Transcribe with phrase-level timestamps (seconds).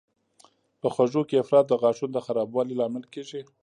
[0.81, 3.41] په خوږو کې افراط د غاښونو د خرابوالي لامل کېږي.